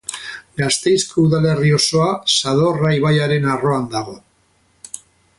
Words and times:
Gasteizko 0.59 1.25
udalerri 1.25 1.73
osoa 1.79 2.07
Zadorra 2.35 2.93
ibaiaren 3.01 3.45
arroan 3.57 3.85
dago. 3.97 4.17